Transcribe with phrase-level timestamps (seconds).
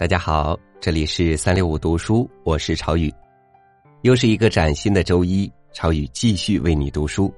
[0.00, 3.12] 大家好，这里是三六五读书，我是朝宇，
[4.00, 7.30] 又是一个崭新的周一，朝宇继续为你读书。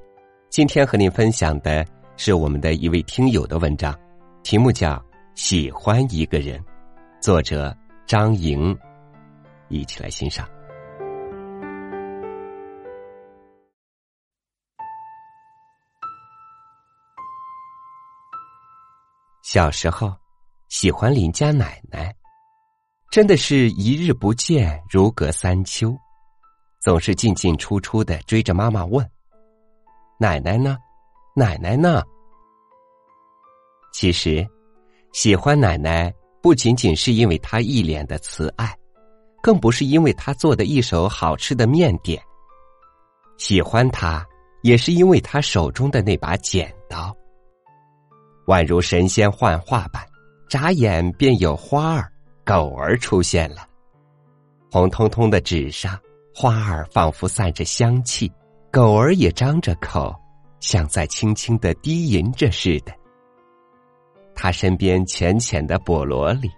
[0.49, 1.85] 今天和您分享的
[2.17, 3.93] 是我们的一位听友的文章，
[4.45, 4.91] 题目叫
[5.35, 6.57] 《喜欢一个人》，
[7.21, 8.79] 作者张莹，
[9.69, 10.49] 一起来欣赏。
[19.43, 20.15] 小时候，
[20.69, 22.15] 喜欢邻家奶奶。
[23.13, 25.95] 真的是一日不见如隔三秋，
[26.81, 29.07] 总是进进出出的追着妈妈问
[30.19, 30.79] ：“奶奶呢？
[31.37, 32.03] 奶奶呢？”
[33.93, 34.49] 其实，
[35.13, 38.75] 喜欢奶奶不仅仅是因为她一脸的慈爱，
[39.43, 42.19] 更不是因为她做的一手好吃的面点。
[43.37, 44.27] 喜欢她，
[44.63, 47.15] 也是因为她手中的那把剪刀，
[48.47, 50.03] 宛如神仙幻化般，
[50.49, 52.11] 眨眼便有花儿。
[52.45, 53.69] 狗儿出现了，
[54.71, 55.99] 红彤彤的纸上，
[56.35, 58.31] 花儿仿佛散着香气，
[58.71, 60.15] 狗儿也张着口，
[60.61, 62.93] 像在轻轻的低吟着似的。
[64.35, 66.51] 他身边浅浅的菠萝里，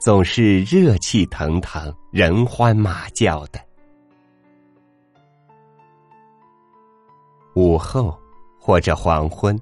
[0.00, 3.60] 总是热气腾腾、人欢马叫的。
[7.54, 8.16] 午后
[8.58, 9.58] 或者黄昏，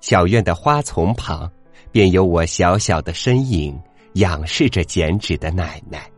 [0.00, 1.50] 小院的花丛旁，
[1.90, 3.78] 便有我小小的身影。
[4.14, 6.08] 仰视着剪纸的奶奶，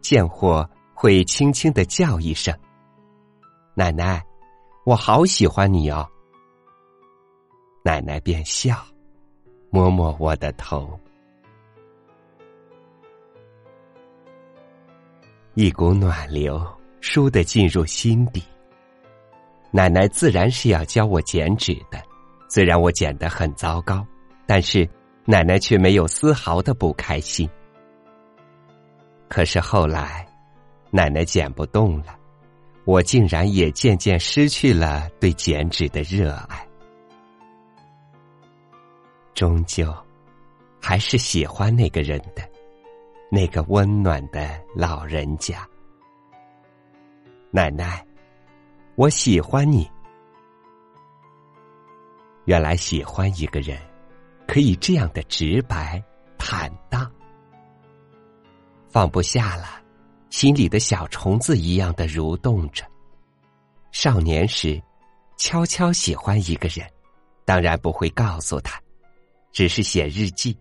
[0.00, 2.56] 贱货会轻轻的叫一声
[3.74, 4.24] ：“奶奶，
[4.86, 6.08] 我好喜欢你哦。”
[7.82, 8.76] 奶奶便笑，
[9.70, 10.96] 摸摸我的头，
[15.54, 16.64] 一股暖流
[17.00, 18.40] 倏地进入心底。
[19.72, 22.00] 奶奶自然是要教我剪纸的，
[22.48, 24.06] 虽然我剪得很糟糕，
[24.46, 24.88] 但是。
[25.24, 27.48] 奶奶却没有丝毫的不开心。
[29.28, 30.26] 可是后来，
[30.90, 32.16] 奶奶剪不动了，
[32.84, 36.66] 我竟然也渐渐失去了对剪纸的热爱。
[39.32, 39.94] 终究，
[40.80, 42.42] 还是喜欢那个人的，
[43.30, 45.66] 那个温暖的老人家。
[47.50, 48.04] 奶奶，
[48.96, 49.88] 我喜欢你。
[52.44, 53.78] 原来喜欢一个人。
[54.52, 56.04] 可以这样的直白、
[56.36, 57.10] 坦荡，
[58.90, 59.82] 放不下了，
[60.28, 62.84] 心里的小虫子一样的蠕动着。
[63.92, 64.78] 少年时，
[65.38, 66.86] 悄悄喜欢一个人，
[67.46, 68.78] 当然不会告诉他，
[69.52, 70.54] 只是写日记，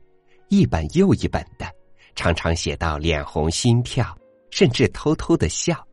[0.47, 1.69] 一本又一本的，
[2.15, 4.17] 常常写到脸红心跳，
[4.51, 5.85] 甚至偷偷的笑，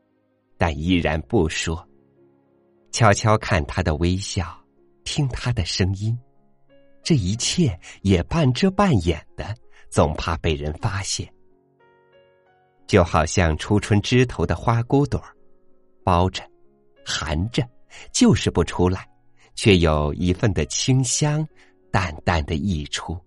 [0.57, 1.85] 但依然不说。
[2.93, 4.57] 悄悄看他的微笑，
[5.03, 6.17] 听他的声音。
[7.09, 9.57] 这一切也半遮半掩的，
[9.89, 11.27] 总怕被人发现。
[12.87, 15.35] 就好像初春枝头的花骨朵儿，
[16.05, 16.47] 包着、
[17.07, 17.67] 含着，
[18.13, 19.09] 就是不出来，
[19.55, 21.49] 却有一份的清香，
[21.91, 23.19] 淡淡的溢出。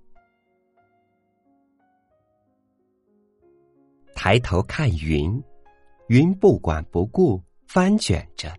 [4.13, 5.43] 抬头看云，
[6.05, 8.55] 云不管不顾翻卷着，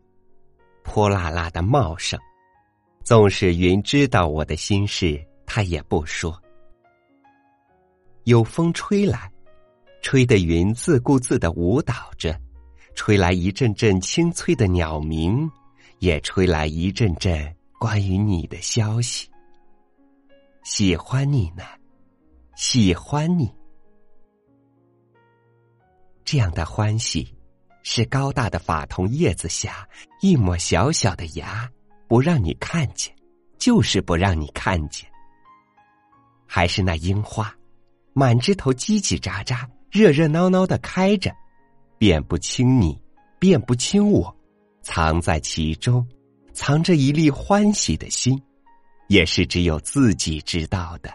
[0.82, 2.18] 泼辣辣的茂盛。
[3.04, 6.40] 纵使云知道我的心事，他也不说。
[8.24, 9.30] 有风吹来，
[10.00, 12.38] 吹得云自顾自的舞蹈着，
[12.94, 15.50] 吹来一阵阵清脆的鸟鸣，
[15.98, 19.28] 也吹来一阵阵关于你的消息。
[20.62, 21.64] 喜欢你呢，
[22.54, 23.52] 喜欢你。
[26.24, 27.34] 这样的欢喜，
[27.82, 29.88] 是高大的法桐叶子下
[30.20, 31.68] 一抹小小的芽。
[32.12, 33.10] 不让你看见，
[33.56, 35.08] 就是不让你看见。
[36.46, 37.50] 还是那樱花，
[38.12, 41.34] 满枝头叽叽喳喳，热热闹闹的开着，
[41.96, 43.00] 辨不清你，
[43.38, 44.36] 辨不清我，
[44.82, 46.06] 藏在其中，
[46.52, 48.38] 藏着一粒欢喜的心，
[49.08, 51.10] 也是只有自己知道的。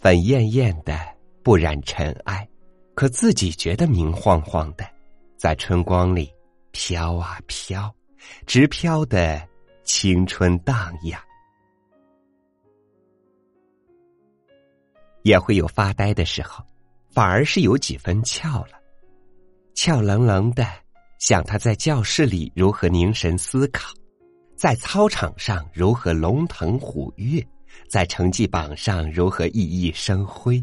[0.00, 0.94] 粉艳艳的，
[1.42, 2.46] 不染尘埃，
[2.94, 4.84] 可自己觉得明晃晃的，
[5.38, 6.30] 在春光里
[6.72, 7.90] 飘啊飘。
[8.46, 9.40] 直飘的
[9.84, 11.20] 青春荡漾，
[15.22, 16.64] 也会有发呆的时候，
[17.10, 18.80] 反而是有几分俏了，
[19.74, 20.66] 俏愣愣的，
[21.18, 23.92] 想他在教室里如何凝神思考，
[24.56, 27.44] 在操场上如何龙腾虎跃，
[27.88, 30.62] 在成绩榜上如何熠熠生辉，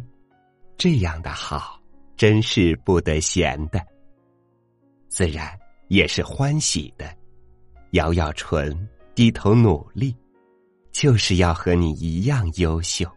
[0.78, 1.80] 这样的好，
[2.16, 3.86] 真是不得闲的，
[5.08, 5.58] 自然
[5.88, 7.19] 也是欢喜的。
[7.92, 10.16] 咬咬唇，低头努力，
[10.92, 13.10] 就是要和你一样优秀。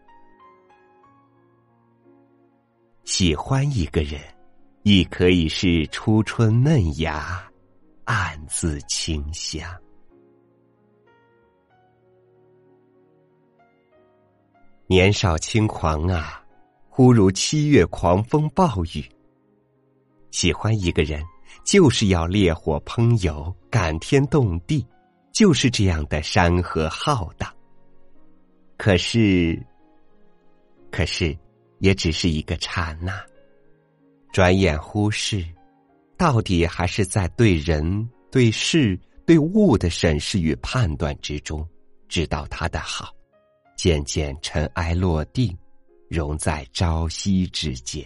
[3.03, 4.19] 喜欢一个人，
[4.81, 7.43] 亦可以是初春嫩芽，
[8.05, 9.69] 暗自清香。
[14.87, 16.43] 年少轻狂啊，
[16.89, 19.03] 忽如七月狂风暴雨。
[20.31, 21.23] 喜欢一个人，
[21.63, 24.85] 就是要烈火烹油，感天动地，
[25.31, 27.51] 就是这样的山河浩荡。
[28.77, 29.61] 可是，
[30.91, 31.37] 可是。
[31.79, 33.21] 也只是一个刹那，
[34.31, 35.45] 转眼忽视，
[36.15, 41.67] 到底还是在对人、对事、对物的审视与判断之中，
[42.07, 43.13] 知道他的好，
[43.75, 45.53] 渐渐尘埃落定，
[46.09, 48.01] 融在朝夕之间。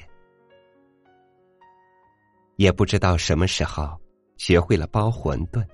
[2.58, 3.98] 也不知道什么时候
[4.38, 5.66] 学会了包馄饨，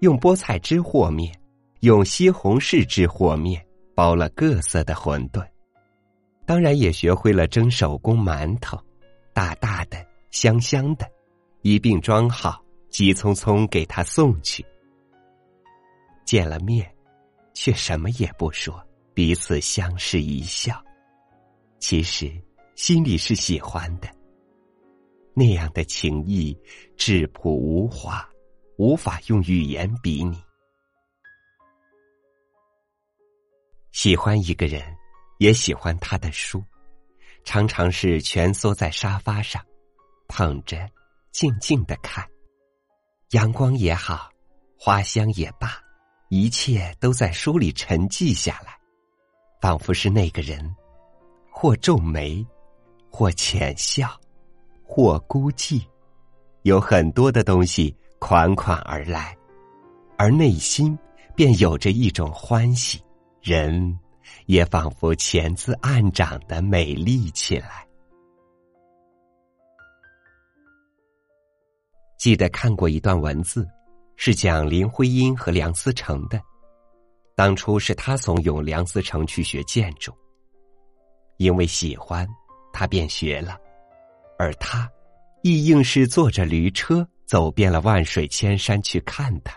[0.00, 1.32] 用菠菜汁和面，
[1.80, 3.64] 用西红柿汁和面，
[3.94, 5.46] 包了各色的馄饨。
[6.44, 8.76] 当然也学会了蒸手工馒头，
[9.32, 11.08] 大大的、香香的，
[11.62, 14.64] 一并装好，急匆匆给他送去。
[16.24, 16.90] 见了面，
[17.54, 18.82] 却什么也不说，
[19.12, 20.82] 彼此相视一笑。
[21.78, 22.32] 其实
[22.74, 24.08] 心里是喜欢的，
[25.40, 26.54] 那样的情谊
[26.96, 28.28] 质朴无华，
[28.76, 30.38] 无法用语言比拟。
[33.92, 34.82] 喜欢一个人。
[35.40, 36.62] 也喜欢他的书，
[37.44, 39.64] 常常是蜷缩在沙发上，
[40.28, 40.86] 捧着，
[41.32, 42.28] 静静的看。
[43.30, 44.30] 阳光也好，
[44.78, 45.82] 花香也罢，
[46.28, 48.78] 一切都在书里沉寂下来，
[49.62, 50.76] 仿佛是那个人，
[51.50, 52.46] 或皱眉，
[53.10, 54.19] 或浅笑，
[54.92, 55.80] 或孤寂，
[56.62, 59.36] 有很多的东西款款而来，
[60.18, 60.98] 而内心
[61.36, 63.00] 便有着一种欢喜。
[63.40, 63.96] 人。
[64.46, 67.86] 也仿佛潜滋暗长的美丽起来。
[72.18, 73.66] 记得看过一段文字，
[74.16, 76.40] 是讲林徽因和梁思成的。
[77.34, 80.12] 当初是他怂恿梁思成去学建筑，
[81.38, 82.28] 因为喜欢，
[82.72, 83.58] 他便学了，
[84.40, 84.90] 而他
[85.42, 89.54] 亦硬是坐着驴车走遍了万水千山去看他，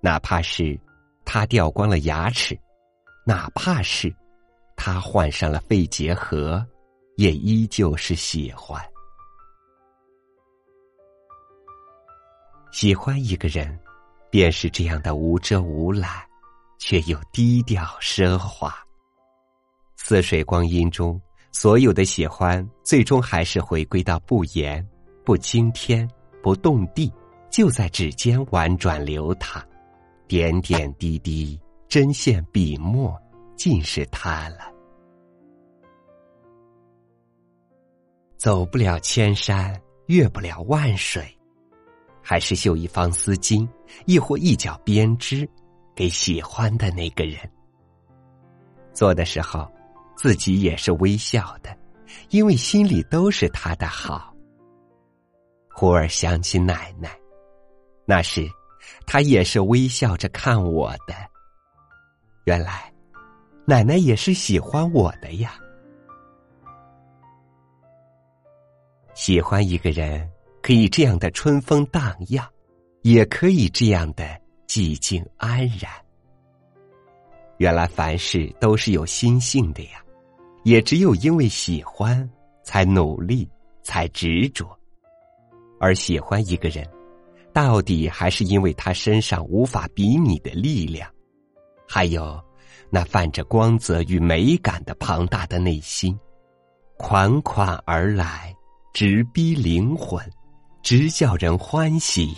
[0.00, 0.78] 哪怕是
[1.24, 2.56] 他掉光了牙齿。
[3.26, 4.14] 哪怕是
[4.76, 6.64] 他患上了肺结核，
[7.16, 8.80] 也依旧是喜欢。
[12.70, 13.76] 喜欢一个人，
[14.30, 16.08] 便是这样的无遮无拦，
[16.78, 18.72] 却又低调奢华。
[19.96, 21.20] 似水光阴中，
[21.52, 24.84] 所有的喜欢，最终还是回归到不言、
[25.24, 26.08] 不惊天、
[26.42, 27.12] 不动地，
[27.50, 29.62] 就在指尖婉转流淌，
[30.26, 31.60] 点点滴滴。
[31.88, 33.20] 针线笔墨，
[33.54, 34.72] 尽是他了。
[38.38, 41.22] 走不了千山，越不了万水，
[42.22, 43.68] 还是绣一方丝巾，
[44.06, 45.46] 亦或一角编织，
[45.94, 47.38] 给喜欢的那个人。
[48.94, 49.70] 做的时候，
[50.22, 51.76] 自己也是微笑的，
[52.30, 54.32] 因为心里都是他的好。
[55.74, 57.10] 忽而想起奶奶，
[58.06, 58.48] 那时，
[59.04, 61.14] 他也是微笑着看我的。
[62.44, 62.92] 原来，
[63.66, 65.58] 奶奶也是喜欢我的呀。
[69.14, 70.30] 喜欢一个人，
[70.62, 72.48] 可以这样的春风荡漾，
[73.02, 74.24] 也可以这样的
[74.68, 75.90] 寂静安然。
[77.58, 80.01] 原来凡事都是有心性的呀，
[80.64, 82.28] 也只有因为喜欢，
[82.62, 83.48] 才努力，
[83.82, 84.66] 才执着。
[85.80, 86.88] 而喜欢一个人，
[87.52, 91.10] 到底还是因为他身上无法比拟的力量。
[91.88, 92.40] 还有，
[92.88, 96.18] 那泛着光泽与美感的庞大的内心，
[96.96, 98.54] 款款而来，
[98.92, 100.24] 直逼灵魂，
[100.82, 102.36] 直叫人欢喜，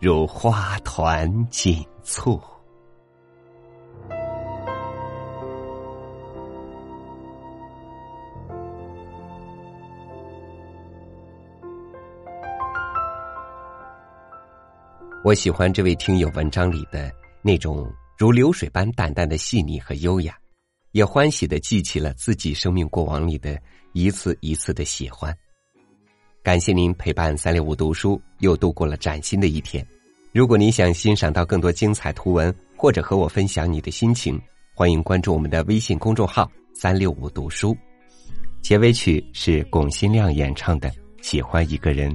[0.00, 2.40] 如花团锦簇。
[15.26, 17.92] 我喜欢这位听友文章里的那种。
[18.16, 20.38] 如流水般淡淡的细腻和优雅，
[20.92, 23.60] 也欢喜的记起了自己生命过往里的
[23.92, 25.36] 一次一次的喜欢。
[26.44, 29.84] 感谢您陪伴三六五读书，又度过了崭新的一天。
[30.32, 34.40] 如果您想欣赏到更多精彩图文，或者和我分享你的心情，
[34.76, 37.76] 欢迎关注我们的微信公众号“三六五读书”。
[38.62, 40.88] 结尾曲是龚新亮演唱的
[41.20, 42.12] 《喜欢一个人》，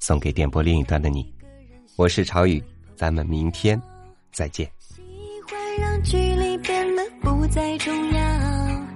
[0.00, 1.35] 送给电波另一端的你。
[1.96, 2.62] 我是朝雨，
[2.94, 3.80] 咱们明天
[4.30, 4.70] 再见。
[4.78, 5.00] 喜
[5.48, 8.86] 欢让距离变得不再重要，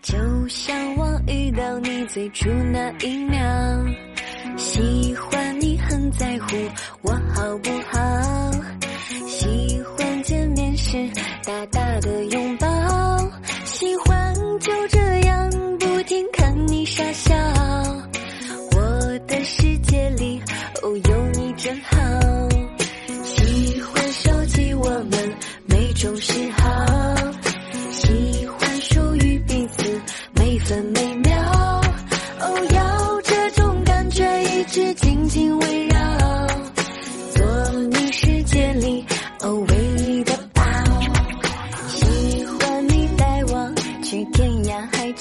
[0.00, 3.38] 就像我遇到你最初那一秒。
[4.56, 6.56] 喜欢你很在乎
[7.02, 8.50] 我好不好？
[9.26, 10.96] 喜欢见面时
[11.44, 12.67] 大大的拥抱。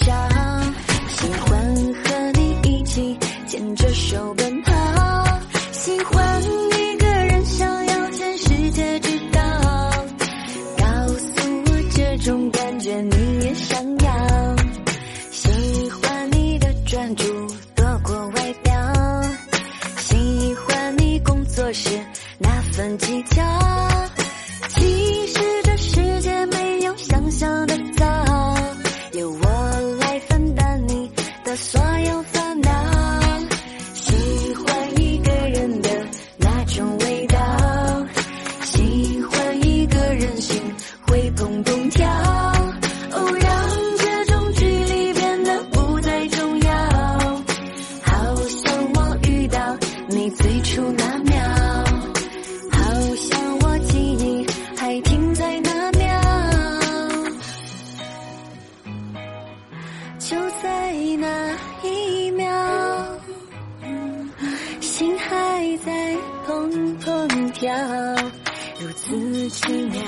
[0.07, 0.73] 想
[1.09, 1.27] 喜
[50.17, 51.39] 你最初那秒
[52.71, 56.21] 好像我记忆还停在那秒
[60.17, 62.51] 就在那一秒
[64.81, 67.71] 心还在砰砰跳
[68.79, 70.01] 如此奇妙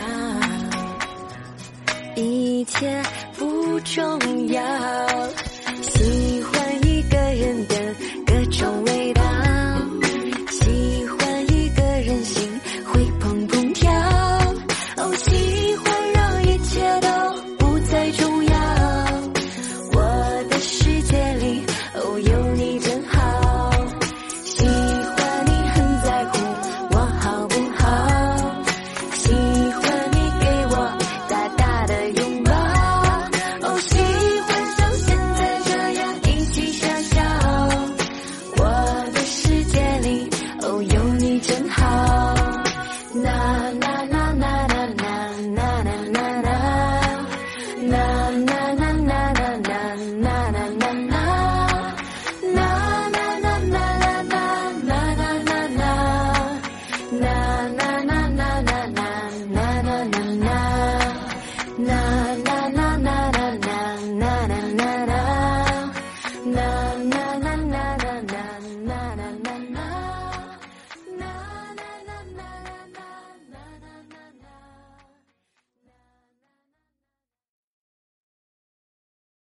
[2.15, 3.01] 一切
[3.37, 5.08] 不重要。